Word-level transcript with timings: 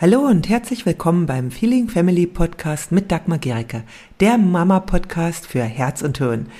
Hallo 0.00 0.20
und 0.20 0.48
herzlich 0.48 0.86
willkommen 0.86 1.26
beim 1.26 1.50
Feeling 1.50 1.90
Family 1.90 2.26
Podcast 2.26 2.90
mit 2.90 3.12
Dagmar 3.12 3.36
Gericke, 3.36 3.82
der 4.20 4.38
Mama-Podcast 4.38 5.46
für 5.46 5.62
Herz 5.62 6.00
und 6.00 6.16
Hirn. 6.16 6.50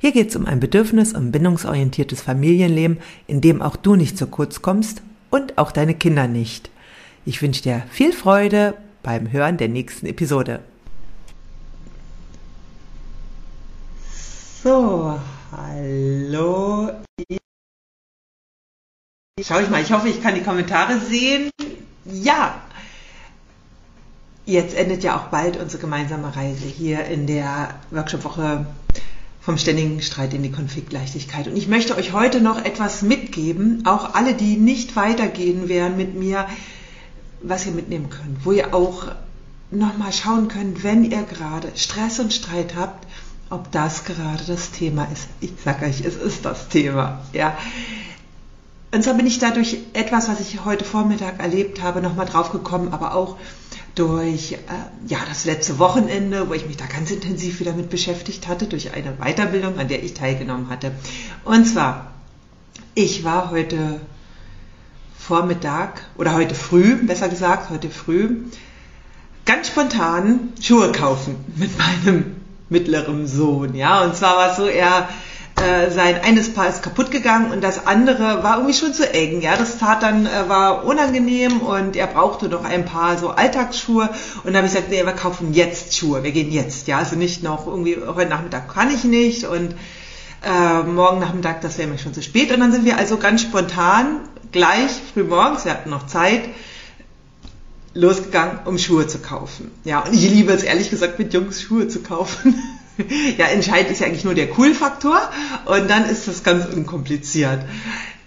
Hier 0.00 0.12
geht 0.12 0.28
es 0.28 0.36
um 0.36 0.44
ein 0.44 0.60
bedürfnis- 0.60 1.14
und 1.14 1.32
bindungsorientiertes 1.32 2.20
Familienleben, 2.20 2.98
in 3.26 3.40
dem 3.40 3.62
auch 3.62 3.76
du 3.76 3.96
nicht 3.96 4.18
zu 4.18 4.26
kurz 4.26 4.60
kommst 4.60 5.00
und 5.30 5.56
auch 5.56 5.72
deine 5.72 5.94
Kinder 5.94 6.28
nicht. 6.28 6.68
Ich 7.24 7.40
wünsche 7.40 7.62
dir 7.62 7.84
viel 7.90 8.12
Freude 8.12 8.74
beim 9.02 9.32
Hören 9.32 9.56
der 9.56 9.68
nächsten 9.68 10.04
Episode. 10.04 10.60
So, 14.62 15.18
hallo. 15.52 16.90
Schau 19.42 19.58
ich 19.58 19.70
mal, 19.70 19.80
ich 19.80 19.90
hoffe, 19.90 20.10
ich 20.10 20.22
kann 20.22 20.34
die 20.34 20.42
Kommentare 20.42 21.00
sehen. 21.00 21.48
Ja, 22.04 22.60
Jetzt 24.50 24.74
endet 24.74 25.04
ja 25.04 25.16
auch 25.16 25.28
bald 25.28 25.56
unsere 25.58 25.80
gemeinsame 25.80 26.34
Reise 26.34 26.66
hier 26.66 27.04
in 27.04 27.28
der 27.28 27.68
Workshop-Woche 27.92 28.66
vom 29.40 29.58
ständigen 29.58 30.02
Streit 30.02 30.34
in 30.34 30.42
die 30.42 30.50
Konfliktleichtigkeit. 30.50 31.46
Und 31.46 31.56
ich 31.56 31.68
möchte 31.68 31.96
euch 31.96 32.12
heute 32.12 32.40
noch 32.40 32.64
etwas 32.64 33.02
mitgeben, 33.02 33.86
auch 33.86 34.14
alle, 34.14 34.34
die 34.34 34.56
nicht 34.56 34.96
weitergehen 34.96 35.68
werden 35.68 35.96
mit 35.96 36.16
mir, 36.16 36.48
was 37.40 37.64
ihr 37.64 37.70
mitnehmen 37.70 38.10
könnt, 38.10 38.44
wo 38.44 38.50
ihr 38.50 38.74
auch 38.74 39.04
nochmal 39.70 40.12
schauen 40.12 40.48
könnt, 40.48 40.82
wenn 40.82 41.04
ihr 41.04 41.22
gerade 41.22 41.68
Stress 41.76 42.18
und 42.18 42.32
Streit 42.32 42.74
habt, 42.74 43.06
ob 43.50 43.70
das 43.70 44.04
gerade 44.04 44.42
das 44.48 44.72
Thema 44.72 45.06
ist. 45.12 45.28
Ich 45.40 45.52
sage 45.64 45.86
euch, 45.86 46.00
es 46.00 46.16
ist 46.16 46.44
das 46.44 46.66
Thema. 46.66 47.20
Ja. 47.32 47.56
Und 48.92 49.04
zwar 49.04 49.14
bin 49.14 49.28
ich 49.28 49.38
dadurch 49.38 49.76
etwas, 49.92 50.28
was 50.28 50.40
ich 50.40 50.64
heute 50.64 50.84
Vormittag 50.84 51.38
erlebt 51.38 51.80
habe, 51.80 52.02
nochmal 52.02 52.26
drauf 52.26 52.50
gekommen, 52.50 52.92
aber 52.92 53.14
auch 53.14 53.36
durch 53.94 54.52
äh, 54.52 54.56
ja, 55.06 55.18
das 55.28 55.44
letzte 55.44 55.78
Wochenende, 55.78 56.48
wo 56.48 56.54
ich 56.54 56.66
mich 56.66 56.76
da 56.76 56.86
ganz 56.86 57.10
intensiv 57.10 57.60
wieder 57.60 57.72
mit 57.72 57.90
beschäftigt 57.90 58.48
hatte, 58.48 58.66
durch 58.66 58.92
eine 58.92 59.12
Weiterbildung, 59.18 59.78
an 59.78 59.88
der 59.88 60.02
ich 60.02 60.14
teilgenommen 60.14 60.68
hatte. 60.68 60.92
Und 61.44 61.66
zwar, 61.66 62.12
ich 62.94 63.24
war 63.24 63.50
heute 63.50 64.00
Vormittag 65.18 66.02
oder 66.16 66.34
heute 66.34 66.54
früh, 66.54 66.96
besser 66.96 67.28
gesagt, 67.28 67.70
heute 67.70 67.90
früh, 67.90 68.36
ganz 69.44 69.68
spontan 69.68 70.52
Schuhe 70.60 70.92
kaufen 70.92 71.36
mit 71.56 71.70
meinem 71.78 72.36
mittleren 72.68 73.26
Sohn. 73.26 73.74
Ja, 73.74 74.04
und 74.04 74.16
zwar 74.16 74.36
war 74.36 74.50
es 74.52 74.56
so, 74.56 74.66
er 74.66 75.08
äh, 75.60 75.90
sein 75.90 76.20
eines 76.22 76.52
Paar 76.52 76.68
ist 76.68 76.82
kaputt 76.82 77.10
gegangen 77.10 77.52
und 77.52 77.62
das 77.62 77.86
andere 77.86 78.42
war 78.42 78.56
irgendwie 78.56 78.74
schon 78.74 78.94
zu 78.94 79.12
eng. 79.12 79.40
Ja, 79.40 79.56
das 79.56 79.78
tat 79.78 80.02
dann 80.02 80.26
äh, 80.26 80.48
war 80.48 80.84
unangenehm 80.84 81.60
und 81.60 81.96
er 81.96 82.06
brauchte 82.06 82.48
noch 82.48 82.64
ein 82.64 82.84
paar 82.84 83.18
so 83.18 83.30
Alltagsschuhe 83.30 84.08
und 84.44 84.46
dann 84.46 84.56
habe 84.56 84.66
ich 84.66 84.72
gesagt, 84.72 84.90
nee, 84.90 85.04
wir 85.04 85.12
kaufen 85.12 85.52
jetzt 85.52 85.96
Schuhe, 85.96 86.22
wir 86.22 86.32
gehen 86.32 86.50
jetzt. 86.50 86.88
Ja, 86.88 86.98
also 86.98 87.16
nicht 87.16 87.42
noch 87.42 87.66
irgendwie 87.66 87.96
heute 87.96 88.30
Nachmittag 88.30 88.72
kann 88.72 88.90
ich 88.90 89.04
nicht 89.04 89.44
und 89.44 89.74
äh, 90.42 90.82
morgen 90.82 91.20
Nachmittag, 91.20 91.60
das 91.60 91.78
wäre 91.78 91.88
mir 91.88 91.98
schon 91.98 92.14
zu 92.14 92.22
spät. 92.22 92.52
Und 92.52 92.60
dann 92.60 92.72
sind 92.72 92.84
wir 92.84 92.96
also 92.96 93.18
ganz 93.18 93.42
spontan 93.42 94.20
gleich 94.52 94.90
früh 95.12 95.24
morgens, 95.24 95.64
wir 95.64 95.72
hatten 95.72 95.90
noch 95.90 96.06
Zeit, 96.06 96.42
losgegangen, 97.92 98.60
um 98.64 98.78
Schuhe 98.78 99.06
zu 99.06 99.18
kaufen. 99.18 99.70
Ja, 99.84 100.00
und 100.00 100.14
ich 100.14 100.28
liebe 100.28 100.52
es 100.52 100.62
ehrlich 100.62 100.90
gesagt, 100.90 101.18
mit 101.18 101.34
Jungs 101.34 101.60
Schuhe 101.60 101.88
zu 101.88 102.00
kaufen. 102.00 102.54
ja, 103.38 103.46
entscheidend 103.46 103.92
ist 103.92 104.00
ja 104.00 104.06
eigentlich 104.06 104.24
nur 104.24 104.34
der 104.34 104.56
Cool-Faktor 104.58 105.20
und 105.66 105.88
dann 105.88 106.08
ist 106.08 106.28
das 106.28 106.42
ganz 106.42 106.66
unkompliziert. 106.66 107.60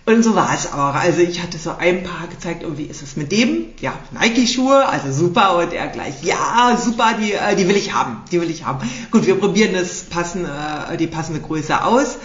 Und 0.06 0.22
so 0.22 0.36
war 0.36 0.54
es 0.54 0.74
auch. 0.74 0.96
Also 0.96 1.22
ich 1.22 1.42
hatte 1.42 1.58
so 1.58 1.76
ein 1.78 2.04
paar 2.04 2.28
gezeigt, 2.28 2.66
und 2.66 2.78
wie 2.78 2.84
ist 2.84 3.02
es 3.02 3.16
mit 3.16 3.32
dem? 3.32 3.68
Ja, 3.80 3.94
Nike-Schuhe, 4.12 4.86
also 4.86 5.14
super. 5.14 5.58
Und 5.58 5.72
er 5.72 5.88
gleich, 5.88 6.24
ja, 6.24 6.78
super, 6.78 7.16
die, 7.20 7.32
äh, 7.32 7.56
die 7.56 7.70
will 7.70 7.78
ich 7.78 7.94
haben, 7.94 8.18
die 8.30 8.42
will 8.42 8.50
ich 8.50 8.66
haben. 8.66 8.80
Gut, 9.12 9.26
wir 9.26 9.36
probieren 9.36 9.74
das 9.74 10.04
passende, 10.04 10.52
äh, 10.92 10.98
die 10.98 11.08
passende 11.08 11.40
Größe 11.40 11.86
aus. 11.86 12.18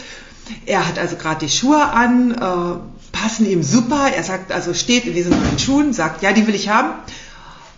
Er 0.66 0.88
hat 0.88 0.98
also 0.98 1.14
gerade 1.14 1.46
die 1.46 1.52
Schuhe 1.52 1.80
an, 1.80 2.32
äh, 2.32 3.16
passen 3.16 3.48
ihm 3.48 3.62
super. 3.62 4.10
Er 4.12 4.24
sagt, 4.24 4.50
also 4.50 4.74
steht 4.74 5.06
in 5.06 5.14
diesen 5.14 5.30
neuen 5.30 5.58
Schuhen, 5.58 5.92
sagt, 5.92 6.22
ja, 6.22 6.32
die 6.32 6.48
will 6.48 6.56
ich 6.56 6.68
haben. 6.68 6.90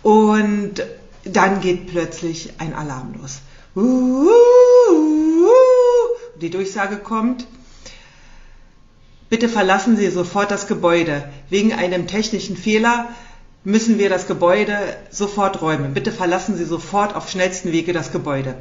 Und 0.01 0.81
dann 1.25 1.61
geht 1.61 1.91
plötzlich 1.91 2.53
ein 2.57 2.73
Alarm 2.73 3.13
los. 3.21 3.41
Die 6.41 6.49
Durchsage 6.49 6.97
kommt, 6.97 7.45
bitte 9.29 9.47
verlassen 9.47 9.95
Sie 9.95 10.09
sofort 10.09 10.49
das 10.49 10.67
Gebäude. 10.67 11.29
Wegen 11.49 11.71
einem 11.71 12.07
technischen 12.07 12.57
Fehler 12.57 13.09
müssen 13.63 13.99
wir 13.99 14.09
das 14.09 14.25
Gebäude 14.25 14.75
sofort 15.11 15.61
räumen. 15.61 15.93
Bitte 15.93 16.11
verlassen 16.11 16.57
Sie 16.57 16.65
sofort 16.65 17.15
auf 17.15 17.29
schnellsten 17.29 17.71
Wege 17.71 17.93
das 17.93 18.11
Gebäude. 18.11 18.55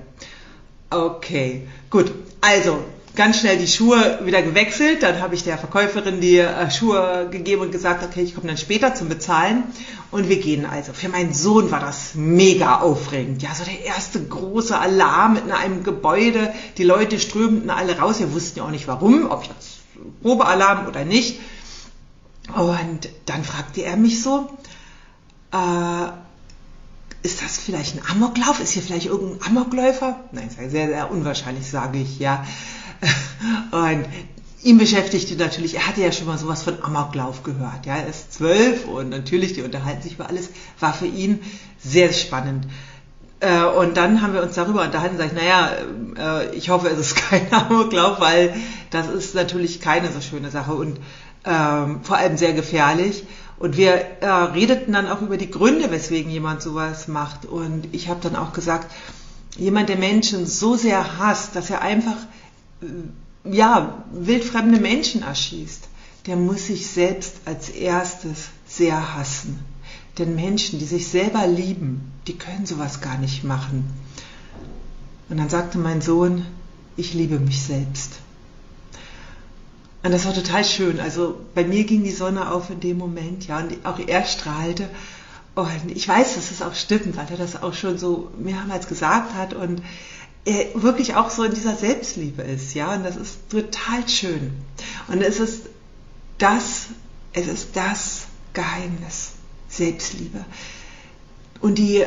Okay, 0.90 1.66
gut. 1.88 2.12
Also, 2.42 2.84
ganz 3.16 3.40
schnell 3.40 3.58
die 3.58 3.66
Schuhe 3.66 4.20
wieder 4.24 4.42
gewechselt. 4.42 5.02
Dann 5.02 5.20
habe 5.20 5.34
ich 5.34 5.44
der 5.44 5.58
Verkäuferin 5.58 6.20
die 6.20 6.38
äh, 6.38 6.70
Schuhe 6.70 7.28
gegeben 7.30 7.62
und 7.62 7.72
gesagt, 7.72 8.04
okay, 8.04 8.22
ich 8.22 8.34
komme 8.34 8.48
dann 8.48 8.56
später 8.56 8.94
zum 8.94 9.08
Bezahlen. 9.08 9.64
Und 10.10 10.28
wir 10.28 10.40
gehen 10.40 10.66
also. 10.66 10.92
Für 10.92 11.08
meinen 11.08 11.32
Sohn 11.32 11.70
war 11.70 11.80
das 11.80 12.14
mega 12.14 12.80
aufregend. 12.80 13.42
Ja, 13.42 13.54
so 13.54 13.64
der 13.64 13.84
erste 13.84 14.22
große 14.22 14.78
Alarm 14.78 15.36
in 15.36 15.52
einem 15.52 15.84
Gebäude. 15.84 16.52
Die 16.78 16.84
Leute 16.84 17.18
strömten 17.18 17.70
alle 17.70 17.98
raus. 17.98 18.18
Wir 18.18 18.32
wussten 18.32 18.58
ja 18.58 18.64
auch 18.64 18.70
nicht 18.70 18.88
warum, 18.88 19.30
ob 19.30 19.44
jetzt 19.44 19.80
Probealarm 20.22 20.86
oder 20.86 21.04
nicht. 21.04 21.40
Und 22.56 23.08
dann 23.26 23.44
fragte 23.44 23.82
er 23.82 23.96
mich 23.96 24.22
so, 24.22 24.50
äh, 25.52 26.08
ist 27.22 27.42
das 27.42 27.58
vielleicht 27.58 27.96
ein 27.96 28.02
Amoklauf? 28.10 28.60
Ist 28.60 28.72
hier 28.72 28.82
vielleicht 28.82 29.06
irgendein 29.06 29.46
Amokläufer? 29.46 30.20
Nein, 30.32 30.50
sehr, 30.50 30.70
sehr 30.70 31.10
unwahrscheinlich, 31.10 31.68
sage 31.68 31.98
ich, 31.98 32.18
ja. 32.18 32.44
Und 33.70 34.04
ihn 34.62 34.78
beschäftigte 34.78 35.36
natürlich, 35.36 35.74
er 35.74 35.86
hatte 35.86 36.02
ja 36.02 36.12
schon 36.12 36.26
mal 36.26 36.38
sowas 36.38 36.62
von 36.62 36.82
Amoklauf 36.82 37.42
gehört. 37.42 37.86
Ja, 37.86 37.96
er 37.96 38.08
ist 38.08 38.32
zwölf 38.34 38.86
und 38.86 39.08
natürlich, 39.08 39.54
die 39.54 39.62
unterhalten 39.62 40.02
sich 40.02 40.14
über 40.14 40.28
alles, 40.28 40.50
war 40.78 40.92
für 40.92 41.06
ihn 41.06 41.40
sehr 41.82 42.12
spannend. 42.12 42.66
Äh, 43.40 43.64
und 43.64 43.96
dann 43.96 44.20
haben 44.20 44.34
wir 44.34 44.42
uns 44.42 44.54
darüber 44.54 44.82
unterhalten, 44.82 45.16
sage 45.16 45.30
ich, 45.34 45.40
naja, 45.40 45.70
äh, 46.18 46.54
ich 46.54 46.68
hoffe, 46.68 46.88
es 46.88 46.98
ist 46.98 47.16
kein 47.30 47.50
Amoklauf, 47.52 48.20
weil 48.20 48.54
das 48.90 49.08
ist 49.08 49.34
natürlich 49.34 49.80
keine 49.80 50.12
so 50.12 50.20
schöne 50.20 50.50
Sache 50.50 50.74
und 50.74 50.98
ähm, 51.46 52.00
vor 52.02 52.18
allem 52.18 52.36
sehr 52.36 52.52
gefährlich. 52.52 53.24
Und 53.58 53.76
wir 53.76 53.92
äh, 54.20 54.26
redeten 54.26 54.92
dann 54.92 55.08
auch 55.08 55.20
über 55.20 55.36
die 55.36 55.50
Gründe, 55.50 55.90
weswegen 55.90 56.30
jemand 56.30 56.62
sowas 56.62 57.08
macht. 57.08 57.44
Und 57.44 57.88
ich 57.92 58.08
habe 58.08 58.20
dann 58.22 58.36
auch 58.36 58.52
gesagt, 58.52 58.90
jemand, 59.56 59.88
der 59.88 59.98
Menschen 59.98 60.46
so 60.46 60.76
sehr 60.76 61.18
hasst, 61.18 61.56
dass 61.56 61.68
er 61.68 61.82
einfach 61.82 62.16
ja, 63.44 64.04
wildfremde 64.12 64.80
Menschen 64.80 65.22
erschießt, 65.22 65.88
der 66.26 66.36
muss 66.36 66.66
sich 66.66 66.86
selbst 66.86 67.36
als 67.44 67.70
erstes 67.70 68.48
sehr 68.66 69.14
hassen. 69.16 69.58
Denn 70.18 70.34
Menschen, 70.34 70.78
die 70.78 70.84
sich 70.84 71.08
selber 71.08 71.46
lieben, 71.46 72.12
die 72.26 72.36
können 72.36 72.66
sowas 72.66 73.00
gar 73.00 73.18
nicht 73.18 73.44
machen. 73.44 73.84
Und 75.28 75.38
dann 75.38 75.48
sagte 75.48 75.78
mein 75.78 76.02
Sohn, 76.02 76.44
ich 76.96 77.14
liebe 77.14 77.38
mich 77.38 77.62
selbst. 77.62 78.14
Und 80.02 80.12
das 80.12 80.24
war 80.26 80.34
total 80.34 80.64
schön. 80.64 81.00
Also 81.00 81.38
bei 81.54 81.64
mir 81.64 81.84
ging 81.84 82.04
die 82.04 82.10
Sonne 82.10 82.50
auf 82.50 82.70
in 82.70 82.80
dem 82.80 82.98
Moment, 82.98 83.46
ja, 83.46 83.58
und 83.58 83.84
auch 83.84 83.98
er 83.98 84.24
strahlte. 84.24 84.88
Und 85.54 85.90
ich 85.90 86.06
weiß, 86.08 86.34
dass 86.34 86.50
es 86.50 86.62
auch 86.62 86.74
stimmt, 86.74 87.16
weil 87.16 87.26
er 87.30 87.36
das 87.36 87.62
auch 87.62 87.74
schon 87.74 87.98
so 87.98 88.30
mehrmals 88.38 88.88
gesagt 88.88 89.34
hat. 89.34 89.52
Und 89.54 89.82
wirklich 90.44 91.14
auch 91.14 91.30
so 91.30 91.44
in 91.44 91.54
dieser 91.54 91.76
Selbstliebe 91.76 92.42
ist, 92.42 92.74
ja, 92.74 92.94
und 92.94 93.04
das 93.04 93.16
ist 93.16 93.50
total 93.50 94.08
schön. 94.08 94.52
Und 95.08 95.20
es 95.22 95.38
ist 95.38 95.66
das, 96.38 96.86
es 97.32 97.46
ist 97.46 97.76
das 97.76 98.22
Geheimnis, 98.54 99.32
Selbstliebe. 99.68 100.44
Und 101.60 101.76
die, 101.76 101.98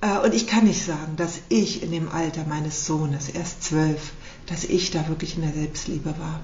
äh, 0.00 0.18
und 0.22 0.34
ich 0.34 0.46
kann 0.46 0.64
nicht 0.64 0.84
sagen, 0.84 1.16
dass 1.16 1.40
ich 1.48 1.82
in 1.82 1.90
dem 1.90 2.10
Alter 2.10 2.44
meines 2.44 2.86
Sohnes, 2.86 3.30
erst 3.30 3.64
zwölf, 3.64 4.12
dass 4.46 4.64
ich 4.64 4.90
da 4.90 5.08
wirklich 5.08 5.36
in 5.36 5.42
der 5.42 5.52
Selbstliebe 5.52 6.14
war. 6.18 6.40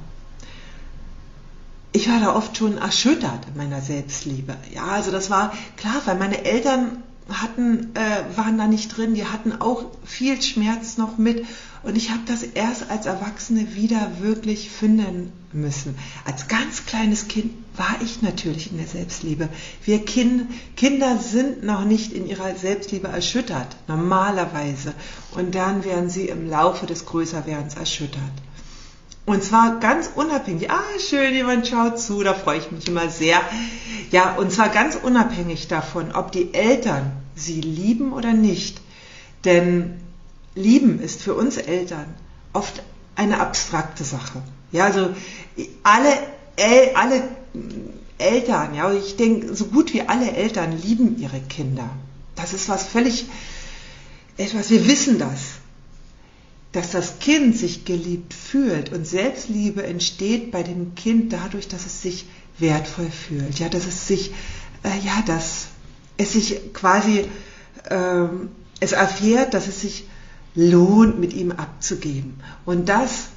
Ich 1.93 2.09
war 2.09 2.19
da 2.19 2.35
oft 2.35 2.57
schon 2.57 2.79
erschüttert 2.79 3.47
in 3.47 3.57
meiner 3.57 3.81
Selbstliebe. 3.81 4.57
Ja, 4.75 4.87
also 4.87 5.13
das 5.13 5.31
war 5.31 5.53
klar, 5.77 6.03
weil 6.07 6.17
meine 6.17 6.45
Eltern 6.45 7.05
hatten, 7.29 7.95
äh, 7.95 8.37
waren 8.37 8.59
da 8.59 8.67
nicht 8.67 8.97
drin, 8.97 9.15
die 9.15 9.27
hatten 9.27 9.53
auch 9.53 9.85
viel 10.05 10.41
Schmerz 10.43 10.99
noch 10.99 11.19
mit. 11.19 11.47
Und 11.83 11.97
ich 11.97 12.11
habe 12.11 12.23
das 12.27 12.43
erst 12.43 12.91
als 12.91 13.07
Erwachsene 13.07 13.75
wieder 13.75 14.13
wirklich 14.21 14.71
finden 14.71 15.33
müssen. 15.53 15.97
Als 16.25 16.49
ganz 16.49 16.87
kleines 16.87 17.29
Kind 17.29 17.53
war 17.77 17.97
ich 18.03 18.23
natürlich 18.23 18.71
in 18.71 18.79
der 18.79 18.87
Selbstliebe. 18.87 19.49
Wir 19.85 20.05
kind, 20.05 20.51
Kinder 20.77 21.19
sind 21.19 21.63
noch 21.63 21.85
nicht 21.85 22.13
in 22.13 22.27
ihrer 22.27 22.55
Selbstliebe 22.55 23.09
erschüttert, 23.09 23.77
normalerweise. 23.87 24.95
Und 25.33 25.55
dann 25.55 25.85
werden 25.85 26.09
sie 26.09 26.29
im 26.29 26.49
Laufe 26.49 26.87
des 26.87 27.05
Größerwerdens 27.05 27.75
erschüttert. 27.75 28.23
Und 29.27 29.43
zwar 29.43 29.81
ganz 29.81 30.11
unabhängig. 30.15 30.71
Ah, 30.71 30.83
schön, 30.99 31.35
jemand 31.35 31.67
schaut 31.67 31.99
zu, 31.99 32.23
da 32.23 32.35
freue 32.35 32.59
ich 32.59 32.71
mich 32.71 32.89
immer 32.89 33.09
sehr. 33.09 33.41
Ja, 34.11 34.35
und 34.35 34.53
zwar 34.53 34.69
ganz 34.69 34.97
unabhängig 34.97 35.67
davon, 35.69 36.13
ob 36.13 36.31
die 36.31 36.53
Eltern 36.53 37.13
sie 37.35 37.61
lieben 37.61 38.13
oder 38.13 38.35
nicht. 38.35 38.81
Denn 39.45 39.99
lieben 40.55 41.01
ist 41.01 41.23
für 41.23 41.35
uns 41.35 41.57
Eltern 41.57 42.07
oft 42.53 42.83
eine 43.17 43.41
abstrakte 43.41 44.05
Sache. 44.05 44.43
Ja, 44.73 44.85
also 44.85 45.15
alle, 45.83 46.11
El 46.57 46.95
alle 46.95 47.23
Eltern, 48.19 48.75
ja, 48.75 48.93
ich 48.93 49.17
denke, 49.17 49.55
so 49.55 49.67
gut 49.67 49.95
wie 49.95 50.03
alle 50.03 50.33
Eltern 50.33 50.79
lieben 50.81 51.19
ihre 51.19 51.41
Kinder. 51.41 51.89
Das 52.37 52.53
ist 52.53 52.69
was 52.69 52.85
völlig, 52.85 53.27
etwas, 54.37 54.71
wir 54.71 54.87
wissen 54.87 55.19
das 55.19 55.64
dass 56.75 56.91
das 56.91 57.21
Kind 57.21 57.57
sich 57.57 57.85
geliebt 57.85 58.35
fühlt 58.35 58.93
und 58.93 59.07
Selbstliebe 59.07 59.85
entsteht 59.85 60.51
bei 60.51 60.65
dem 60.65 60.97
Kind 60.97 61.33
dadurch, 61.33 61.69
dass 61.69 61.87
es 61.87 62.03
sich 62.03 62.27
wertvoll 62.59 63.11
fühlt, 63.11 63.61
ja, 63.61 63.69
dass 63.69 63.87
es 63.87 64.09
sich, 64.09 64.33
äh, 64.83 65.07
ja, 65.07 65.23
dass 65.25 65.67
es 66.17 66.33
sich 66.33 66.73
quasi, 66.73 67.27
äh, 67.89 68.27
es 68.81 68.91
erfährt, 68.91 69.55
dass 69.55 69.69
es 69.69 69.83
sich 69.83 70.09
lohnt, 70.57 71.21
mit 71.21 71.33
ihm 71.33 71.53
abzugeben. 71.53 72.41
Und 72.65 72.89
das 72.89 73.29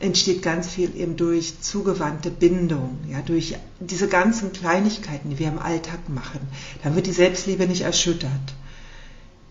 entsteht 0.00 0.42
ganz 0.42 0.68
viel 0.68 0.96
eben 0.96 1.16
durch 1.16 1.60
zugewandte 1.60 2.32
Bindung, 2.32 2.98
ja, 3.08 3.22
durch 3.22 3.54
diese 3.78 4.08
ganzen 4.08 4.52
Kleinigkeiten, 4.52 5.30
die 5.30 5.38
wir 5.38 5.46
im 5.46 5.60
Alltag 5.60 6.08
machen. 6.08 6.40
Dann 6.82 6.96
wird 6.96 7.06
die 7.06 7.12
Selbstliebe 7.12 7.68
nicht 7.68 7.82
erschüttert 7.82 8.54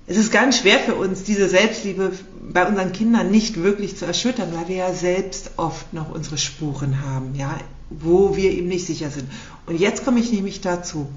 es 0.08 0.18
ist 0.18 0.32
ganz 0.32 0.60
schwer 0.60 0.80
für 0.80 0.96
uns, 0.96 1.24
diese 1.24 1.48
Selbstliebe 1.48 2.12
bei 2.52 2.68
unseren 2.68 2.92
Kindern 2.92 3.32
nicht 3.32 3.58
wirklich 3.58 3.98
zu 3.98 4.06
erschüttern, 4.06 4.52
weil 4.54 4.68
wir 4.68 4.76
ja 4.78 4.94
selbst 4.94 5.52
oft 5.58 5.94
noch 5.94 6.10
unsere 6.14 6.38
Spuren 6.38 7.02
haben, 7.02 7.36
ja, 7.36 7.58
wo 7.90 8.36
wir 8.36 8.52
ihm 8.52 8.68
nicht 8.68 8.86
sicher 8.86 9.10
sind. 9.10 9.30
Und 9.68 9.80
jetzt 9.80 10.04
komme 10.04 10.20
ich 10.20 10.32
nämlich 10.32 10.62
dazu, 10.62 11.08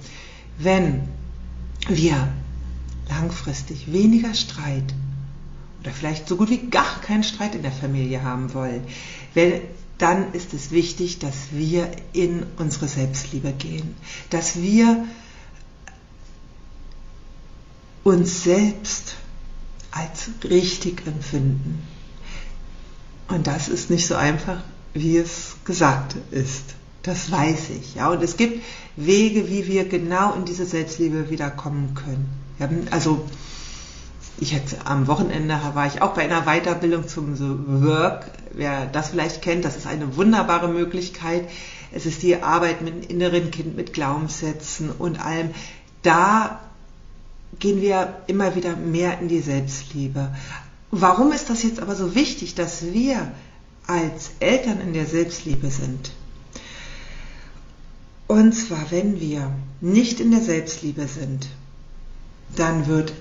wenn 0.59 1.09
wir 1.89 2.29
langfristig 3.09 3.93
weniger 3.93 4.35
Streit 4.35 4.95
oder 5.81 5.91
vielleicht 5.91 6.29
so 6.29 6.37
gut 6.37 6.51
wie 6.51 6.59
gar 6.59 7.01
keinen 7.01 7.25
Streit 7.25 7.55
in 7.55 7.63
der 7.63 7.73
Familie 7.73 8.23
haben 8.23 8.55
wollen, 8.55 8.85
wenn, 9.35 9.61
dann 9.99 10.33
ist 10.33 10.55
es 10.55 10.71
wichtig, 10.71 11.19
dass 11.19 11.35
wir 11.53 11.91
in 12.13 12.45
unsere 12.59 12.89
Selbstliebe 12.89 13.53
gehen, 13.53 13.95
dass 14.31 14.61
wir 14.61 15.05
uns 18.05 18.45
selbst 18.45 19.17
als 19.91 20.31
richtig 20.49 21.07
empfinden. 21.07 21.83
Und 23.29 23.47
das 23.47 23.69
ist 23.69 23.91
nicht 23.91 24.07
so 24.07 24.15
einfach, 24.15 24.63
wie 24.93 25.17
es 25.17 25.57
gesagt 25.65 26.17
ist. 26.31 26.75
Das 27.03 27.31
weiß 27.31 27.71
ich. 27.71 27.97
Ja, 27.97 28.11
und 28.11 28.23
es 28.23 28.37
gibt 28.37 28.63
Wege, 28.97 29.49
wie 29.49 29.67
wir 29.67 29.89
genau 29.89 30.35
in 30.35 30.45
diese 30.45 30.67
Selbstliebe 30.67 31.31
wiederkommen 31.31 31.95
können. 31.95 32.29
Ja, 32.59 32.69
also 32.91 33.25
ich 34.39 34.55
hätte 34.55 34.87
am 34.87 35.07
Wochenende 35.07 35.59
war 35.75 35.87
ich 35.87 36.03
auch 36.03 36.15
bei 36.15 36.23
einer 36.23 36.43
Weiterbildung 36.43 37.07
zum 37.09 37.39
Work. 37.85 38.31
Wer 38.53 38.87
das 38.87 39.11
vielleicht 39.11 39.43
kennt, 39.43 39.65
das 39.65 39.77
ist 39.77 39.87
eine 39.87 40.17
wunderbare 40.17 40.69
Möglichkeit. 40.69 41.49
Es 41.93 42.07
ist 42.07 42.23
die 42.23 42.43
Arbeit 42.43 42.83
mit 42.83 42.95
dem 42.95 43.11
inneren 43.11 43.51
Kind, 43.51 43.77
mit 43.77 43.93
Glaubenssätzen 43.93 44.91
und 44.91 45.25
allem. 45.25 45.51
Da 46.03 46.61
gehen 47.59 47.81
wir 47.81 48.23
immer 48.27 48.55
wieder 48.55 48.77
mehr 48.77 49.21
in 49.21 49.29
die 49.29 49.41
Selbstliebe. 49.41 50.35
Warum 50.91 51.33
ist 51.33 51.51
das 51.51 51.63
jetzt 51.63 51.81
aber 51.81 51.95
so 51.95 52.15
wichtig, 52.15 52.55
dass 52.55 52.93
wir 52.93 53.33
als 53.87 54.33
Eltern 54.41 54.81
in 54.81 54.93
der 54.93 55.07
Selbstliebe 55.07 55.71
sind? 55.71 56.13
Und 58.27 58.53
zwar, 58.53 58.91
wenn 58.91 59.21
wir 59.21 59.51
nicht 59.81 60.21
in 60.21 60.31
der 60.31 60.41
Selbstliebe 60.41 61.07
sind, 61.07 61.49
dann 62.57 62.87
wird 62.87 63.13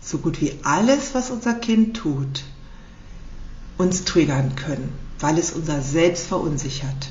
so 0.00 0.18
gut 0.18 0.40
wie 0.40 0.52
alles, 0.62 1.14
was 1.14 1.30
unser 1.30 1.54
Kind 1.54 1.96
tut, 1.96 2.44
uns 3.76 4.04
triggern 4.04 4.54
können, 4.56 4.92
weil 5.18 5.38
es 5.38 5.50
unser 5.50 5.82
Selbst 5.82 6.26
verunsichert. 6.26 7.10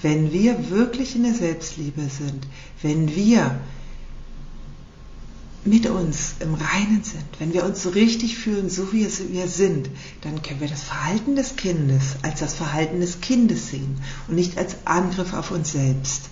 Wenn 0.00 0.32
wir 0.32 0.70
wirklich 0.70 1.16
in 1.16 1.22
der 1.22 1.34
Selbstliebe 1.34 2.02
sind, 2.02 2.46
wenn 2.82 3.14
wir 3.14 3.60
mit 5.64 5.86
uns 5.86 6.34
im 6.40 6.54
Reinen 6.54 7.04
sind, 7.04 7.24
wenn 7.38 7.52
wir 7.52 7.64
uns 7.64 7.82
so 7.82 7.90
richtig 7.90 8.36
fühlen, 8.36 8.68
so 8.68 8.92
wie 8.92 9.06
wir 9.32 9.46
sind, 9.46 9.90
dann 10.22 10.42
können 10.42 10.60
wir 10.60 10.68
das 10.68 10.82
Verhalten 10.82 11.36
des 11.36 11.54
Kindes 11.56 12.16
als 12.22 12.40
das 12.40 12.54
Verhalten 12.54 13.00
des 13.00 13.20
Kindes 13.20 13.68
sehen 13.68 14.00
und 14.26 14.34
nicht 14.34 14.58
als 14.58 14.76
Angriff 14.84 15.32
auf 15.34 15.52
uns 15.52 15.72
selbst. 15.72 16.30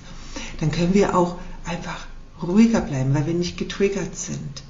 Dann 0.59 0.73
können 0.73 0.95
wir 0.95 1.17
auch 1.17 1.39
einfach 1.65 2.07
ruhiger 2.43 2.81
bleiben, 2.81 3.15
weil 3.15 3.27
wir 3.27 3.35
nicht 3.35 3.57
getriggert 3.57 4.17
sind. 4.17 4.63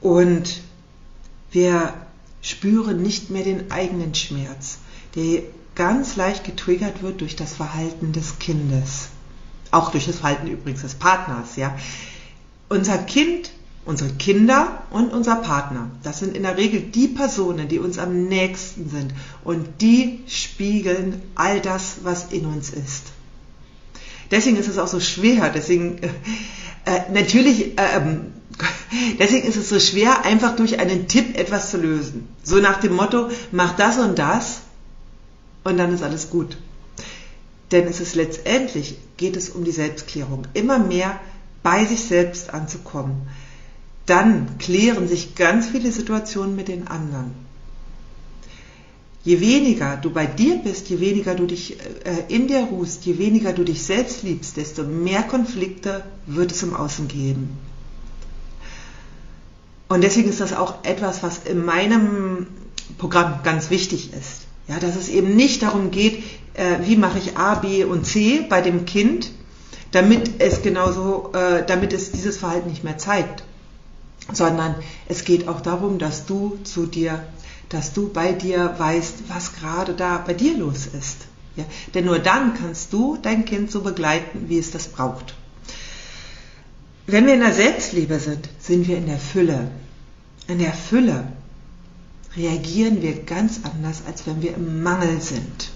Und 0.00 0.62
wir 1.50 1.94
spüren 2.40 3.02
nicht 3.02 3.28
mehr 3.28 3.44
den 3.44 3.70
eigenen 3.70 4.14
Schmerz, 4.14 4.78
der 5.14 5.42
ganz 5.74 6.16
leicht 6.16 6.44
getriggert 6.44 7.02
wird 7.02 7.20
durch 7.20 7.36
das 7.36 7.54
Verhalten 7.54 8.12
des 8.12 8.38
Kindes. 8.38 9.08
Auch 9.70 9.90
durch 9.90 10.06
das 10.06 10.16
Verhalten 10.16 10.46
übrigens 10.46 10.82
des 10.82 10.94
Partners, 10.94 11.56
ja. 11.56 11.76
Unser 12.70 12.96
Kind, 12.96 13.50
unsere 13.84 14.10
Kinder 14.14 14.82
und 14.90 15.12
unser 15.12 15.36
Partner, 15.36 15.90
das 16.02 16.20
sind 16.20 16.34
in 16.34 16.44
der 16.44 16.56
Regel 16.56 16.80
die 16.80 17.08
Personen, 17.08 17.68
die 17.68 17.78
uns 17.78 17.98
am 17.98 18.28
nächsten 18.28 18.88
sind 18.88 19.12
und 19.44 19.82
die 19.82 20.20
spiegeln 20.26 21.20
all 21.34 21.60
das, 21.60 21.98
was 22.04 22.32
in 22.32 22.46
uns 22.46 22.70
ist. 22.70 23.08
Deswegen 24.30 24.56
ist 24.56 24.68
es 24.68 24.78
auch 24.78 24.88
so 24.88 25.00
schwer, 25.00 25.50
deswegen 25.50 25.98
äh, 25.98 26.08
äh 26.86 27.12
natürlich 27.12 27.78
äh, 27.78 28.00
Deswegen 29.18 29.46
ist 29.46 29.56
es 29.56 29.68
so 29.68 29.80
schwer, 29.80 30.24
einfach 30.24 30.56
durch 30.56 30.78
einen 30.78 31.08
Tipp 31.08 31.38
etwas 31.38 31.70
zu 31.70 31.78
lösen. 31.78 32.28
So 32.42 32.56
nach 32.56 32.80
dem 32.80 32.94
Motto, 32.94 33.30
mach 33.52 33.76
das 33.76 33.98
und 33.98 34.18
das 34.18 34.60
und 35.64 35.78
dann 35.78 35.94
ist 35.94 36.02
alles 36.02 36.30
gut. 36.30 36.56
Denn 37.72 37.86
es 37.86 38.00
ist 38.00 38.16
letztendlich, 38.16 38.96
geht 39.16 39.36
es 39.36 39.50
um 39.50 39.64
die 39.64 39.70
Selbstklärung. 39.70 40.42
Immer 40.54 40.78
mehr 40.78 41.20
bei 41.62 41.84
sich 41.84 42.04
selbst 42.04 42.52
anzukommen, 42.52 43.28
dann 44.06 44.58
klären 44.58 45.08
sich 45.08 45.34
ganz 45.34 45.68
viele 45.68 45.92
Situationen 45.92 46.56
mit 46.56 46.68
den 46.68 46.88
anderen. 46.88 47.32
Je 49.22 49.40
weniger 49.40 49.96
du 49.98 50.10
bei 50.10 50.24
dir 50.24 50.56
bist, 50.56 50.88
je 50.88 50.98
weniger 50.98 51.34
du 51.34 51.44
dich 51.44 51.78
äh, 51.78 52.34
in 52.34 52.48
dir 52.48 52.60
ruhst, 52.60 53.04
je 53.04 53.18
weniger 53.18 53.52
du 53.52 53.64
dich 53.64 53.82
selbst 53.82 54.22
liebst, 54.22 54.56
desto 54.56 54.82
mehr 54.82 55.22
Konflikte 55.22 56.02
wird 56.26 56.52
es 56.52 56.62
im 56.62 56.74
Außen 56.74 57.06
geben. 57.06 57.50
Und 59.88 60.02
deswegen 60.02 60.30
ist 60.30 60.40
das 60.40 60.54
auch 60.54 60.84
etwas, 60.84 61.22
was 61.22 61.40
in 61.44 61.64
meinem 61.64 62.46
Programm 62.96 63.40
ganz 63.42 63.70
wichtig 63.70 64.12
ist. 64.14 64.46
Ja, 64.68 64.78
dass 64.78 64.96
es 64.96 65.08
eben 65.08 65.36
nicht 65.36 65.62
darum 65.62 65.90
geht, 65.90 66.22
äh, 66.54 66.78
wie 66.84 66.96
mache 66.96 67.18
ich 67.18 67.36
A, 67.36 67.56
B 67.56 67.84
und 67.84 68.06
C 68.06 68.46
bei 68.48 68.62
dem 68.62 68.86
Kind, 68.86 69.32
damit 69.92 70.40
es 70.40 70.62
genauso, 70.62 71.32
äh, 71.34 71.64
damit 71.66 71.92
es 71.92 72.12
dieses 72.12 72.36
Verhalten 72.36 72.70
nicht 72.70 72.84
mehr 72.84 72.98
zeigt, 72.98 73.42
sondern 74.32 74.76
es 75.08 75.24
geht 75.24 75.48
auch 75.48 75.60
darum, 75.60 75.98
dass 75.98 76.26
du 76.26 76.58
zu 76.64 76.86
dir, 76.86 77.24
dass 77.68 77.92
du 77.92 78.12
bei 78.12 78.32
dir 78.32 78.74
weißt, 78.78 79.24
was 79.28 79.54
gerade 79.54 79.94
da 79.94 80.18
bei 80.18 80.34
dir 80.34 80.56
los 80.56 80.86
ist. 80.86 81.18
Ja? 81.56 81.64
Denn 81.94 82.04
nur 82.04 82.18
dann 82.18 82.54
kannst 82.54 82.92
du 82.92 83.18
dein 83.20 83.44
Kind 83.44 83.70
so 83.70 83.80
begleiten, 83.80 84.44
wie 84.48 84.58
es 84.58 84.70
das 84.70 84.88
braucht. 84.88 85.34
Wenn 87.06 87.26
wir 87.26 87.34
in 87.34 87.40
der 87.40 87.52
Selbstliebe 87.52 88.20
sind, 88.20 88.48
sind 88.60 88.86
wir 88.86 88.96
in 88.96 89.06
der 89.06 89.18
Fülle. 89.18 89.70
In 90.46 90.58
der 90.60 90.72
Fülle 90.72 91.24
reagieren 92.36 93.02
wir 93.02 93.24
ganz 93.24 93.60
anders, 93.64 94.02
als 94.06 94.26
wenn 94.26 94.42
wir 94.42 94.54
im 94.54 94.82
Mangel 94.82 95.20
sind. 95.20 95.70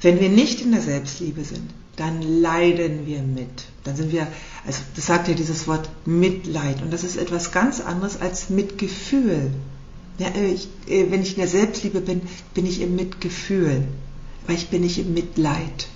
Wenn 0.00 0.18
wir 0.18 0.28
nicht 0.28 0.60
in 0.62 0.72
der 0.72 0.80
Selbstliebe 0.80 1.44
sind, 1.44 1.70
dann 2.00 2.22
leiden 2.22 3.06
wir 3.06 3.20
mit. 3.20 3.66
Dann 3.84 3.94
sind 3.94 4.10
wir, 4.10 4.26
also 4.66 4.80
das 4.96 5.04
sagt 5.04 5.28
ja 5.28 5.34
dieses 5.34 5.68
Wort 5.68 5.90
Mitleid 6.06 6.80
und 6.80 6.90
das 6.90 7.04
ist 7.04 7.16
etwas 7.16 7.52
ganz 7.52 7.80
anderes 7.80 8.18
als 8.18 8.48
Mitgefühl. 8.48 9.50
Ja, 10.16 10.28
ich, 10.34 10.68
äh, 10.88 11.10
wenn 11.10 11.20
ich 11.20 11.32
in 11.32 11.40
der 11.40 11.48
Selbstliebe 11.48 12.00
bin, 12.00 12.22
bin 12.54 12.64
ich 12.64 12.80
im 12.80 12.96
Mitgefühl, 12.96 13.84
aber 14.44 14.54
ich 14.54 14.68
bin 14.68 14.80
nicht 14.80 14.98
im 14.98 15.12
Mitleid. 15.12 15.88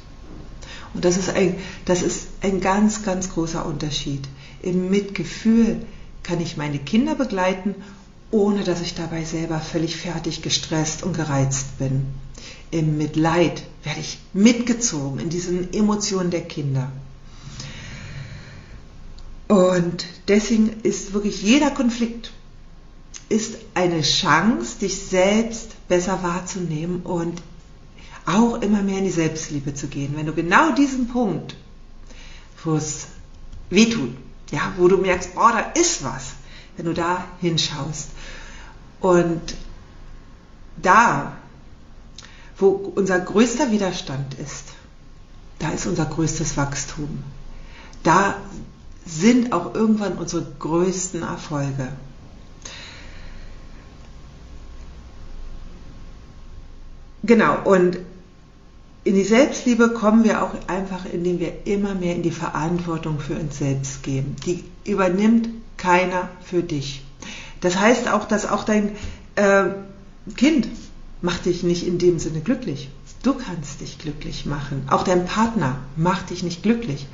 Und 0.93 1.07
das 1.07 1.17
ist 1.17 1.31
ein, 1.31 1.55
das 1.87 2.03
ist 2.03 2.29
ein 2.43 2.61
ganz, 2.61 3.03
ganz 3.03 3.33
großer 3.33 3.65
Unterschied. 3.65 4.29
Im 4.61 4.91
Mitgefühl 4.91 5.79
kann 6.23 6.39
ich 6.39 6.59
meine 6.59 6.79
Kinder 6.79 7.15
begleiten, 7.15 7.75
ohne 8.31 8.63
dass 8.63 8.83
ich 8.83 8.95
dabei 8.95 9.25
selber 9.25 9.59
völlig 9.59 9.97
fertig, 9.97 10.43
gestresst 10.43 11.03
und 11.03 11.17
gereizt 11.17 11.79
bin 11.79 12.05
im 12.75 12.99
Mitleid 12.99 13.63
werde 13.85 14.01
ich 14.01 14.19
mitgezogen 14.33 15.21
in 15.21 15.31
diesen 15.31 15.73
Emotionen 15.73 16.31
der 16.31 16.43
Kinder. 16.43 16.91
Und 19.47 20.05
deswegen 20.27 20.81
ist 20.83 21.13
wirklich 21.13 21.41
jeder 21.43 21.71
Konflikt 21.71 22.33
ist 23.29 23.59
eine 23.75 24.03
Chance, 24.03 24.81
dich 24.81 24.99
selbst 24.99 25.89
besser 25.89 26.23
wahrzunehmen 26.25 27.03
und 27.03 27.43
auch 28.27 28.61
immer 28.61 28.83
mehr 28.83 28.99
in 28.99 29.05
die 29.05 29.11
Selbstliebe 29.11 29.75
zu 29.75 29.87
gehen. 29.87 30.15
Wenn 30.17 30.27
du 30.27 30.33
genau 30.33 30.75
diesen 30.75 31.07
Punkt, 31.09 31.55
wo 32.65 32.75
es 32.75 33.07
wehtut, 33.71 34.11
ja, 34.51 34.73
wo 34.79 34.89
du 34.89 34.97
merkst, 34.97 35.31
oh, 35.37 35.49
da 35.49 35.61
ist 35.81 36.03
was, 36.03 36.33
wenn 36.77 36.87
du 36.87 36.93
da 36.93 37.25
hinschaust. 37.41 38.09
Und 39.01 39.55
da, 40.77 41.37
wo 42.57 42.69
unser 42.69 43.19
größter 43.21 43.71
Widerstand 43.71 44.35
ist, 44.35 44.65
da 45.59 45.71
ist 45.71 45.87
unser 45.87 46.07
größtes 46.07 46.57
Wachstum. 46.57 47.23
Da 48.03 48.37
sind 49.07 49.53
auch 49.53 49.75
irgendwann 49.75 50.15
unsere 50.15 50.47
größten 50.59 51.23
Erfolge. 51.23 51.89
Genau, 57.23 57.57
und 57.65 57.99
in 59.05 59.15
die 59.15 59.25
Selbstliebe 59.25 59.91
kommen 59.91 60.25
wir 60.25 60.43
auch 60.43 60.53
einfach, 60.67 61.07
indem 61.11 61.39
wir 61.39 61.67
immer 61.67 61.95
mehr 61.95 62.15
in 62.17 62.23
die 62.23 62.31
Verantwortung 62.31 63.19
für 63.19 63.35
uns 63.35 63.59
selbst 63.59 64.03
gehen. 64.03 64.37
Die 64.45 64.65
übernimmt 64.85 65.49
keiner 65.77 66.29
für 66.43 66.63
dich. 66.63 67.03
Das 67.61 67.79
heißt 67.79 68.09
auch, 68.09 68.27
dass 68.27 68.47
auch 68.47 68.65
dein 68.65 68.93
äh, 69.37 69.65
Kind 70.37 70.69
macht 71.25 71.47
dich 71.47 71.63
nicht 71.63 71.87
in 71.87 71.97
dem 71.97 72.19
Sinne 72.19 72.41
glücklich. 72.41 72.91
Du 73.23 73.33
kannst 73.33 73.81
dich 73.81 73.97
glücklich 73.97 74.45
machen. 74.45 74.87
Auch 74.91 75.05
dein 75.05 75.25
Partner 75.25 75.79
macht 75.97 76.29
dich 76.29 76.43
nicht 76.43 76.63
glücklich. 76.63 77.07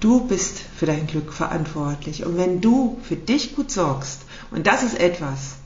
Du 0.00 0.26
bist 0.26 0.56
für 0.78 0.86
dein 0.86 1.06
Glück 1.06 1.30
verantwortlich. 1.30 2.24
Und 2.24 2.38
wenn 2.38 2.62
du 2.62 2.98
für 3.06 3.16
dich 3.16 3.54
gut 3.54 3.70
sorgst, 3.70 4.20
und 4.50 4.66
das 4.66 4.82
ist 4.82 4.98
etwas, 4.98 5.56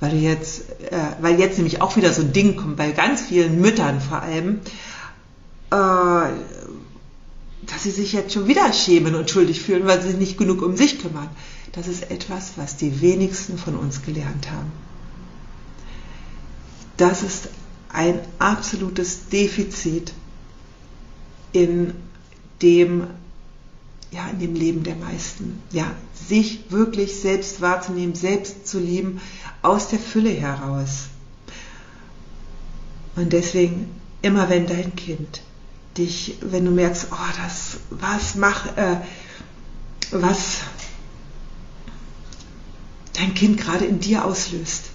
weil 0.00 0.18
jetzt, 0.18 0.68
äh, 0.90 0.98
weil 1.22 1.40
jetzt 1.40 1.56
nämlich 1.56 1.80
auch 1.80 1.96
wieder 1.96 2.12
so 2.12 2.20
ein 2.20 2.34
Ding 2.34 2.56
kommt, 2.56 2.76
bei 2.76 2.92
ganz 2.92 3.22
vielen 3.22 3.58
Müttern 3.62 3.98
vor 4.02 4.20
allem, 4.20 4.60
äh, 5.70 6.34
dass 7.62 7.84
sie 7.84 7.90
sich 7.90 8.12
jetzt 8.12 8.34
schon 8.34 8.46
wieder 8.48 8.70
schämen 8.74 9.14
und 9.14 9.30
schuldig 9.30 9.62
fühlen, 9.62 9.86
weil 9.86 10.02
sie 10.02 10.08
sich 10.08 10.18
nicht 10.18 10.36
genug 10.36 10.60
um 10.60 10.76
sich 10.76 11.00
kümmern. 11.00 11.30
Das 11.72 11.88
ist 11.88 12.10
etwas, 12.10 12.52
was 12.56 12.76
die 12.76 13.00
wenigsten 13.00 13.56
von 13.56 13.76
uns 13.76 14.02
gelernt 14.02 14.50
haben. 14.50 14.91
Das 16.96 17.22
ist 17.22 17.48
ein 17.88 18.20
absolutes 18.38 19.28
Defizit 19.28 20.12
in 21.52 21.94
dem 22.62 23.08
ja, 24.12 24.28
in 24.28 24.38
dem 24.38 24.54
Leben 24.54 24.84
der 24.84 24.94
meisten. 24.94 25.62
Ja, 25.70 25.90
sich 26.28 26.70
wirklich 26.70 27.16
selbst 27.16 27.60
wahrzunehmen, 27.60 28.14
selbst 28.14 28.66
zu 28.66 28.78
lieben, 28.78 29.20
aus 29.62 29.88
der 29.88 29.98
Fülle 29.98 30.30
heraus. 30.30 31.06
Und 33.16 33.32
deswegen, 33.32 33.90
immer 34.20 34.48
wenn 34.48 34.66
dein 34.66 34.94
Kind 34.96 35.42
dich, 35.96 36.36
wenn 36.42 36.64
du 36.64 36.70
merkst, 36.70 37.08
oh, 37.10 37.42
das, 37.42 37.78
was 37.90 38.34
mach, 38.34 38.76
äh, 38.76 39.00
was 40.10 40.58
dein 43.14 43.34
Kind 43.34 43.58
gerade 43.58 43.84
in 43.84 44.00
dir 44.00 44.24
auslöst, 44.24 44.91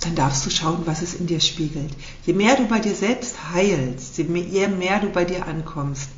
dann 0.00 0.14
darfst 0.14 0.46
du 0.46 0.50
schauen, 0.50 0.82
was 0.86 1.02
es 1.02 1.14
in 1.14 1.26
dir 1.26 1.40
spiegelt. 1.40 1.90
Je 2.24 2.32
mehr 2.32 2.56
du 2.56 2.66
bei 2.66 2.80
dir 2.80 2.94
selbst 2.94 3.36
heilst, 3.52 4.18
je 4.18 4.24
mehr 4.24 5.00
du 5.00 5.10
bei 5.10 5.24
dir 5.24 5.46
ankommst, 5.46 6.08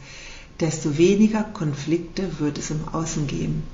desto 0.61 0.97
weniger 0.97 1.43
Konflikte 1.43 2.39
wird 2.39 2.59
es 2.59 2.71
im 2.71 2.89
Außen 2.89 3.27
geben. 3.27 3.65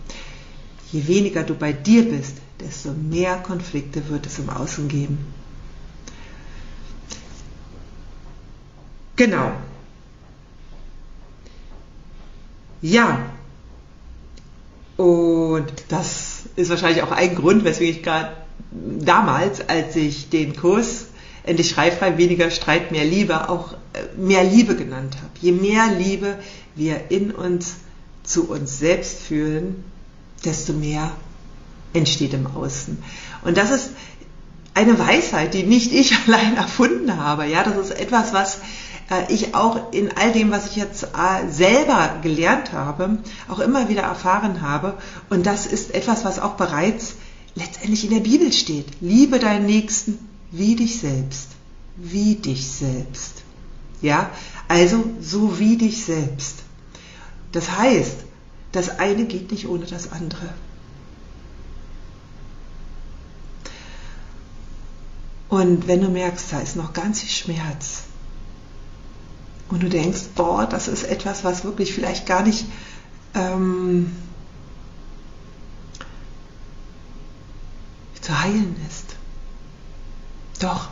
Je 0.91 1.07
weniger 1.07 1.43
du 1.43 1.55
bei 1.55 1.73
dir 1.73 2.09
bist, 2.09 2.37
desto 2.61 2.93
mehr 2.93 3.37
Konflikte 3.37 4.09
wird 4.09 4.27
es 4.27 4.39
im 4.39 4.49
Außen 4.49 4.89
geben. 4.89 5.19
Genau. 9.17 9.53
Ja. 12.81 13.27
Und 14.97 15.73
das 15.89 16.45
ist 16.57 16.71
wahrscheinlich 16.71 17.03
auch 17.03 17.13
ein 17.13 17.35
Grund, 17.35 17.65
weswegen 17.65 17.97
ich 17.97 18.03
gerade 18.03 18.37
damals, 18.71 19.69
als 19.69 19.97
ich 19.97 20.29
den 20.31 20.57
Kurs 20.57 21.07
Endlich 21.49 21.71
schreifrei, 21.71 22.19
weniger 22.19 22.51
Streit, 22.51 22.93
mehr 22.93 23.07
Liebe, 23.07 23.49
auch 23.49 23.73
äh, 23.95 24.19
mehr 24.19 24.45
Liebe 24.45 24.77
genannt 24.77 25.17
habe. 25.17 25.31
Je 25.41 25.53
mehr 25.53 25.87
Liebe 25.97 26.39
wir 26.75 27.11
in 27.11 27.31
uns 27.31 27.77
zu 28.23 28.51
uns 28.51 28.79
selbst 28.79 29.21
fühlen, 29.23 29.83
desto 30.45 30.75
mehr 30.75 31.11
entsteht 31.95 32.35
im 32.35 32.47
Außen. 32.47 33.03
Und 33.45 33.57
das 33.57 33.71
ist 33.71 33.93
eine 34.75 34.99
Weisheit, 34.99 35.55
die 35.55 35.63
nicht 35.63 35.91
ich 35.91 36.15
allein 36.27 36.59
erfunden 36.59 37.17
habe. 37.17 37.47
Ja, 37.47 37.65
das 37.65 37.79
ist 37.79 37.99
etwas, 37.99 38.35
was 38.35 38.59
äh, 39.11 39.33
ich 39.33 39.55
auch 39.55 39.91
in 39.95 40.15
all 40.19 40.33
dem, 40.33 40.51
was 40.51 40.67
ich 40.67 40.77
jetzt 40.77 41.05
äh, 41.05 41.51
selber 41.51 42.17
gelernt 42.21 42.75
habe, 42.75 43.21
auch 43.49 43.61
immer 43.61 43.89
wieder 43.89 44.03
erfahren 44.03 44.61
habe. 44.61 44.99
Und 45.31 45.47
das 45.47 45.65
ist 45.65 45.95
etwas, 45.95 46.27
was 46.27 46.39
auch 46.39 46.57
bereits 46.57 47.15
letztendlich 47.55 48.05
in 48.05 48.11
der 48.11 48.21
Bibel 48.21 48.53
steht. 48.53 48.87
Liebe 49.01 49.39
deinen 49.39 49.67
Nächsten 49.67 50.19
wie 50.51 50.77
dich 50.77 51.01
selbst. 51.01 51.51
Wie 51.97 52.37
dich 52.37 52.67
selbst. 52.67 53.43
Ja, 54.01 54.31
also 54.69 55.05
so 55.21 55.59
wie 55.59 55.77
dich 55.77 56.05
selbst. 56.05 56.57
Das 57.53 57.79
heißt, 57.79 58.17
das 58.73 58.99
eine 58.99 59.25
geht 59.25 59.51
nicht 59.51 59.67
ohne 59.67 59.87
das 59.87 60.13
andere. 60.13 60.55
Und 65.49 65.89
wenn 65.89 66.03
du 66.03 66.09
merkst, 66.09 66.53
da 66.53 66.61
ist 66.61 66.77
noch 66.77 66.93
ganz 66.93 67.21
viel 67.21 67.31
Schmerz 67.31 68.03
und 69.71 69.83
du 69.83 69.89
denkst, 69.89 70.21
boah, 70.35 70.67
das 70.67 70.89
ist 70.89 71.05
etwas, 71.05 71.43
was 71.43 71.65
wirklich 71.65 71.95
vielleicht 71.95 72.27
gar 72.27 72.43
nicht 72.43 72.67
ähm, 73.35 74.13
zu 78.29 78.39
heilen 78.39 78.77
ist. 78.87 79.17
Doch, 80.61 80.91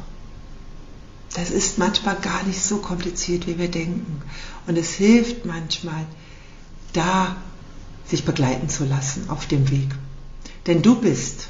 das 1.34 1.50
ist 1.50 1.76
manchmal 1.76 2.16
gar 2.16 2.42
nicht 2.44 2.62
so 2.62 2.78
kompliziert, 2.78 3.46
wie 3.46 3.58
wir 3.58 3.70
denken. 3.70 4.22
Und 4.66 4.78
es 4.78 4.94
hilft 4.94 5.44
manchmal, 5.44 6.06
da 6.94 7.36
sich 8.06 8.24
begleiten 8.24 8.70
zu 8.70 8.86
lassen 8.86 9.28
auf 9.28 9.46
dem 9.46 9.70
Weg. 9.70 9.88
Denn 10.66 10.80
du 10.80 10.98
bist 10.98 11.48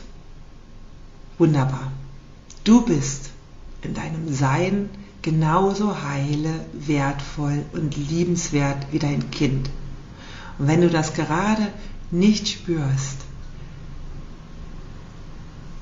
wunderbar. 1.39 1.93
Du 2.65 2.85
bist 2.85 3.31
in 3.83 3.95
deinem 3.95 4.35
Sein 4.35 4.91
genauso 5.23 6.03
heile, 6.03 6.67
wertvoll 6.73 7.65
und 7.73 7.97
liebenswert 7.97 8.89
wie 8.91 8.99
dein 8.99 9.31
Kind. 9.31 9.71
Und 10.59 10.67
wenn 10.67 10.81
du 10.81 10.91
das 10.91 11.15
gerade 11.15 11.69
nicht 12.11 12.49
spürst, 12.49 13.26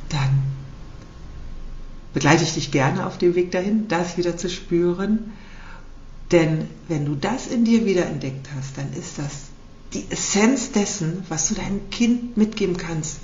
dann 0.09 0.43
begleite 2.13 2.45
ich 2.45 2.55
dich 2.55 2.71
gerne 2.71 3.07
auf 3.07 3.19
dem 3.19 3.35
Weg 3.35 3.51
dahin, 3.51 3.89
das 3.89 4.17
wieder 4.17 4.37
zu 4.37 4.49
spüren. 4.49 5.33
Denn 6.31 6.69
wenn 6.89 7.05
du 7.05 7.15
das 7.15 7.49
in 7.49 7.65
dir 7.65 7.85
wieder 7.85 8.07
entdeckt 8.07 8.49
hast, 8.57 8.79
dann 8.79 8.93
ist 8.93 9.19
das 9.19 9.33
die 9.93 10.05
Essenz 10.11 10.73
dessen, 10.73 11.25
was 11.29 11.49
du 11.49 11.55
deinem 11.55 11.91
Kind 11.91 12.37
mitgeben 12.37 12.77
kannst, 12.77 13.19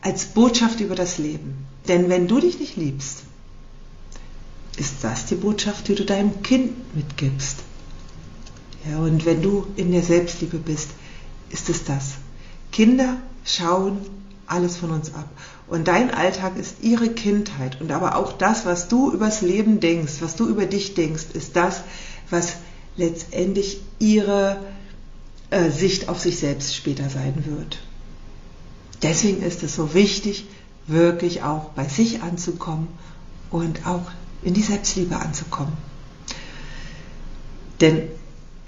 als 0.00 0.26
Botschaft 0.26 0.80
über 0.80 0.94
das 0.94 1.18
Leben. 1.18 1.66
Denn 1.88 2.08
wenn 2.08 2.28
du 2.28 2.40
dich 2.40 2.58
nicht 2.58 2.76
liebst, 2.76 3.22
ist 4.76 4.94
das 5.02 5.26
die 5.26 5.34
Botschaft, 5.34 5.88
die 5.88 5.94
du 5.94 6.04
deinem 6.04 6.42
Kind 6.42 6.94
mitgibst. 6.94 7.58
Ja, 8.88 8.98
und 8.98 9.26
wenn 9.26 9.42
du 9.42 9.66
in 9.76 9.92
der 9.92 10.02
Selbstliebe 10.02 10.58
bist, 10.58 10.90
ist 11.50 11.68
es 11.68 11.84
das. 11.84 12.12
Kinder 12.72 13.18
schauen 13.44 13.98
alles 14.46 14.76
von 14.76 14.90
uns 14.90 15.12
ab. 15.12 15.28
Und 15.70 15.86
dein 15.86 16.12
Alltag 16.12 16.56
ist 16.56 16.82
ihre 16.82 17.08
Kindheit. 17.08 17.80
Und 17.80 17.92
aber 17.92 18.16
auch 18.16 18.32
das, 18.32 18.66
was 18.66 18.88
du 18.88 19.12
übers 19.12 19.40
Leben 19.40 19.78
denkst, 19.78 20.14
was 20.18 20.34
du 20.34 20.48
über 20.48 20.66
dich 20.66 20.94
denkst, 20.94 21.26
ist 21.32 21.54
das, 21.54 21.82
was 22.28 22.54
letztendlich 22.96 23.80
ihre 24.00 24.60
äh, 25.50 25.70
Sicht 25.70 26.08
auf 26.08 26.18
sich 26.18 26.40
selbst 26.40 26.74
später 26.74 27.08
sein 27.08 27.44
wird. 27.46 27.78
Deswegen 29.02 29.42
ist 29.42 29.62
es 29.62 29.76
so 29.76 29.94
wichtig, 29.94 30.48
wirklich 30.88 31.44
auch 31.44 31.70
bei 31.70 31.86
sich 31.86 32.20
anzukommen 32.20 32.88
und 33.50 33.86
auch 33.86 34.10
in 34.42 34.54
die 34.54 34.62
Selbstliebe 34.62 35.16
anzukommen. 35.16 35.74
Denn 37.80 38.08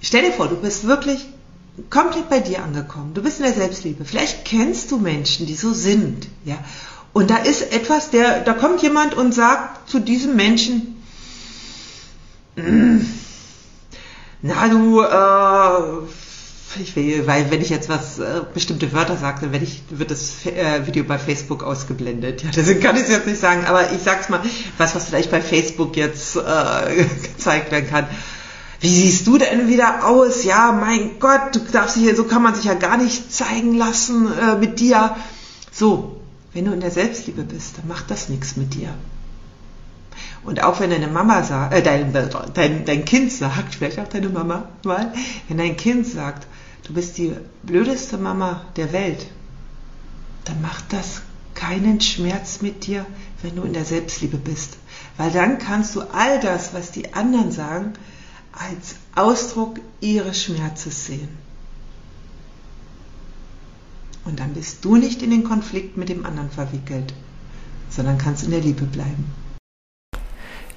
stell 0.00 0.22
dir 0.22 0.32
vor, 0.32 0.46
du 0.46 0.56
bist 0.56 0.86
wirklich 0.86 1.26
komplett 1.90 2.28
bei 2.28 2.40
dir 2.40 2.62
angekommen. 2.62 3.14
Du 3.14 3.22
bist 3.22 3.38
in 3.38 3.44
der 3.44 3.54
Selbstliebe. 3.54 4.04
Vielleicht 4.04 4.44
kennst 4.44 4.90
du 4.90 4.98
Menschen, 4.98 5.46
die 5.46 5.54
so 5.54 5.72
sind, 5.72 6.28
ja. 6.44 6.58
Und 7.12 7.30
da 7.30 7.36
ist 7.36 7.72
etwas, 7.72 8.10
der, 8.10 8.40
da 8.40 8.54
kommt 8.54 8.82
jemand 8.82 9.14
und 9.14 9.34
sagt 9.34 9.90
zu 9.90 10.00
diesem 10.00 10.34
Menschen, 10.34 11.02
mm, 12.56 13.00
na 14.40 14.68
du, 14.68 15.02
äh, 15.02 16.80
ich 16.80 16.96
will, 16.96 17.26
weil 17.26 17.50
wenn 17.50 17.60
ich 17.60 17.68
jetzt 17.68 17.90
was 17.90 18.18
äh, 18.18 18.40
bestimmte 18.54 18.92
Wörter 18.92 19.18
sage, 19.18 19.42
dann 19.42 19.52
werde 19.52 19.66
ich, 19.66 19.82
wird 19.90 20.10
das 20.10 20.46
äh, 20.46 20.86
Video 20.86 21.04
bei 21.04 21.18
Facebook 21.18 21.62
ausgeblendet. 21.62 22.42
Ja, 22.42 22.50
deswegen 22.54 22.80
kann 22.80 22.96
ich 22.96 23.02
es 23.02 23.10
jetzt 23.10 23.26
nicht 23.26 23.40
sagen, 23.40 23.66
aber 23.66 23.92
ich 23.92 24.02
sag's 24.02 24.30
mal, 24.30 24.40
was, 24.78 24.94
was 24.94 25.04
vielleicht 25.04 25.30
bei 25.30 25.42
Facebook 25.42 25.96
jetzt 25.96 26.36
äh, 26.36 27.04
gezeigt 27.22 27.70
werden 27.70 27.90
kann. 27.90 28.06
Wie 28.82 28.88
siehst 28.88 29.28
du 29.28 29.38
denn 29.38 29.68
wieder 29.68 30.08
aus? 30.08 30.42
Ja, 30.42 30.72
mein 30.72 31.20
Gott, 31.20 31.54
du 31.54 31.60
darfst 31.60 31.96
hier, 31.96 32.16
so 32.16 32.24
kann 32.24 32.42
man 32.42 32.56
sich 32.56 32.64
ja 32.64 32.74
gar 32.74 32.96
nicht 32.96 33.32
zeigen 33.32 33.76
lassen 33.76 34.26
äh, 34.32 34.56
mit 34.56 34.80
dir. 34.80 35.16
So, 35.70 36.20
wenn 36.52 36.64
du 36.64 36.72
in 36.72 36.80
der 36.80 36.90
Selbstliebe 36.90 37.44
bist, 37.44 37.78
dann 37.78 37.86
macht 37.86 38.10
das 38.10 38.28
nichts 38.28 38.56
mit 38.56 38.74
dir. 38.74 38.88
Und 40.42 40.64
auch 40.64 40.80
wenn 40.80 40.90
deine 40.90 41.06
Mama 41.06 41.44
sagt, 41.44 41.72
äh, 41.74 41.80
dein, 41.80 42.12
dein, 42.12 42.84
dein 42.84 43.04
Kind 43.04 43.30
sagt, 43.30 43.74
vielleicht 43.78 44.00
auch 44.00 44.08
deine 44.08 44.28
Mama 44.28 44.68
mal, 44.84 45.12
wenn 45.46 45.58
dein 45.58 45.76
Kind 45.76 46.04
sagt, 46.04 46.48
du 46.82 46.92
bist 46.92 47.18
die 47.18 47.34
blödeste 47.62 48.18
Mama 48.18 48.62
der 48.74 48.92
Welt, 48.92 49.28
dann 50.44 50.60
macht 50.60 50.92
das 50.92 51.22
keinen 51.54 52.00
Schmerz 52.00 52.62
mit 52.62 52.84
dir, 52.88 53.06
wenn 53.42 53.54
du 53.54 53.62
in 53.62 53.74
der 53.74 53.84
Selbstliebe 53.84 54.38
bist. 54.38 54.76
Weil 55.16 55.30
dann 55.30 55.60
kannst 55.60 55.94
du 55.94 56.00
all 56.00 56.40
das, 56.40 56.74
was 56.74 56.90
die 56.90 57.14
anderen 57.14 57.52
sagen, 57.52 57.92
als 58.52 58.96
Ausdruck 59.14 59.80
ihres 60.00 60.42
Schmerzes 60.42 61.06
sehen. 61.06 61.28
Und 64.24 64.38
dann 64.38 64.54
bist 64.54 64.84
du 64.84 64.96
nicht 64.96 65.22
in 65.22 65.30
den 65.30 65.44
Konflikt 65.44 65.96
mit 65.96 66.08
dem 66.08 66.24
anderen 66.24 66.50
verwickelt, 66.50 67.12
sondern 67.90 68.18
kannst 68.18 68.44
in 68.44 68.50
der 68.50 68.60
Liebe 68.60 68.84
bleiben. 68.84 69.24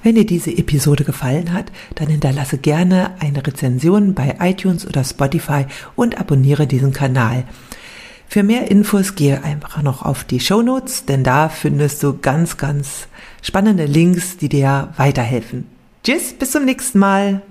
Wenn 0.01 0.15
dir 0.15 0.25
diese 0.25 0.55
Episode 0.55 1.03
gefallen 1.03 1.51
hat, 1.51 1.71
dann 1.95 2.09
hinterlasse 2.09 2.59
gerne 2.59 3.15
eine 3.19 3.45
Rezension 3.45 4.13
bei 4.13 4.37
iTunes 4.39 4.85
oder 4.85 5.03
Spotify 5.03 5.65
und 5.95 6.19
abonniere 6.19 6.67
diesen 6.67 6.93
Kanal. 6.93 7.45
Für 8.27 8.43
mehr 8.43 8.69
Infos 8.69 9.15
gehe 9.15 9.43
einfach 9.43 9.81
noch 9.81 10.03
auf 10.03 10.23
die 10.23 10.39
Show 10.39 10.61
Notes, 10.61 11.05
denn 11.05 11.23
da 11.23 11.49
findest 11.49 12.03
du 12.03 12.17
ganz, 12.17 12.57
ganz 12.57 13.07
spannende 13.41 13.85
Links, 13.85 14.37
die 14.37 14.49
dir 14.49 14.93
weiterhelfen. 14.97 15.65
Tschüss, 16.03 16.33
bis 16.33 16.51
zum 16.51 16.65
nächsten 16.65 16.99
Mal. 16.99 17.41